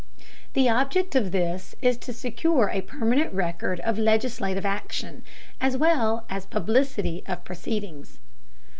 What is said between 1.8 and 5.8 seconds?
to secure a permanent record of legislative action, as